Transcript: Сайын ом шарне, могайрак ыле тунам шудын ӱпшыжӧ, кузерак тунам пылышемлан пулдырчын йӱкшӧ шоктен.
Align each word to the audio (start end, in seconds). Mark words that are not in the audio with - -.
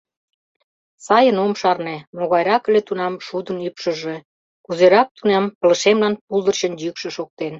Сайын 1.05 1.37
ом 1.45 1.53
шарне, 1.61 1.97
могайрак 2.17 2.63
ыле 2.69 2.81
тунам 2.87 3.13
шудын 3.27 3.57
ӱпшыжӧ, 3.67 4.15
кузерак 4.65 5.07
тунам 5.17 5.45
пылышемлан 5.59 6.13
пулдырчын 6.25 6.73
йӱкшӧ 6.83 7.09
шоктен. 7.15 7.49